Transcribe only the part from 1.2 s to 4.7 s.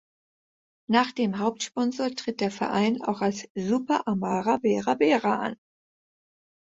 Hauptsponsor tritt der Verein auch als Super Amara